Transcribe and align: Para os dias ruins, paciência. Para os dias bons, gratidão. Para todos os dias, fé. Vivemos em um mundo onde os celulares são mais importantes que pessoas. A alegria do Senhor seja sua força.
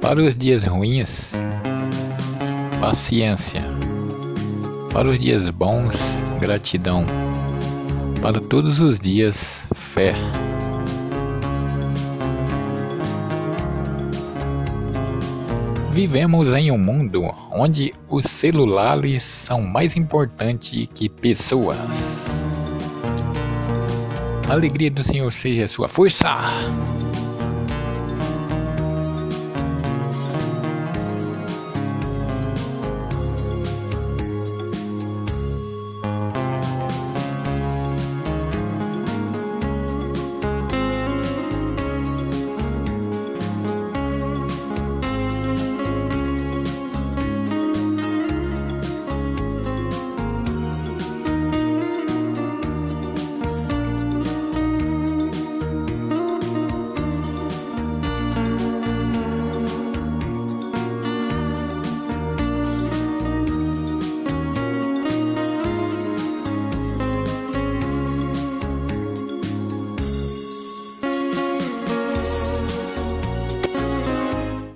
Para 0.00 0.20
os 0.20 0.34
dias 0.36 0.62
ruins, 0.62 1.32
paciência. 2.80 3.64
Para 4.92 5.08
os 5.08 5.18
dias 5.18 5.50
bons, 5.50 6.22
gratidão. 6.40 7.04
Para 8.22 8.40
todos 8.40 8.80
os 8.80 9.00
dias, 9.00 9.66
fé. 9.74 10.14
Vivemos 15.92 16.54
em 16.54 16.70
um 16.70 16.78
mundo 16.78 17.34
onde 17.50 17.92
os 18.08 18.24
celulares 18.24 19.24
são 19.24 19.62
mais 19.62 19.96
importantes 19.96 20.88
que 20.94 21.08
pessoas. 21.08 22.46
A 24.48 24.52
alegria 24.52 24.92
do 24.92 25.02
Senhor 25.02 25.32
seja 25.32 25.66
sua 25.66 25.88
força. 25.88 26.28